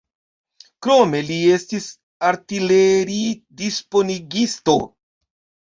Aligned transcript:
Krome 0.87 1.21
li 1.27 1.37
estis 1.57 1.85
artileridisponigisto. 2.31 4.79